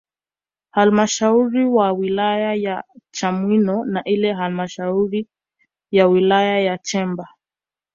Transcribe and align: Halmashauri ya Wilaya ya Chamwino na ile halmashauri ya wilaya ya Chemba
Halmashauri 0.71 1.61
ya 1.75 1.93
Wilaya 1.93 2.53
ya 2.55 2.83
Chamwino 3.11 3.85
na 3.85 4.03
ile 4.03 4.33
halmashauri 4.33 5.27
ya 5.91 6.07
wilaya 6.07 6.59
ya 6.59 6.77
Chemba 6.77 7.27